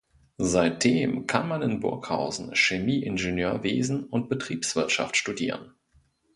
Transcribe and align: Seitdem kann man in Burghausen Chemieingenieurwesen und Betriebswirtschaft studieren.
Seitdem 0.39 1.27
kann 1.27 1.47
man 1.47 1.61
in 1.61 1.79
Burghausen 1.79 2.55
Chemieingenieurwesen 2.55 4.03
und 4.05 4.29
Betriebswirtschaft 4.29 5.15
studieren. 5.15 5.75